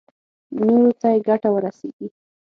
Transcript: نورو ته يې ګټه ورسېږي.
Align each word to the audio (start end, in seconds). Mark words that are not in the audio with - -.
نورو 0.65 0.91
ته 0.99 1.07
يې 1.13 1.19
ګټه 1.27 1.49
ورسېږي. 1.51 2.07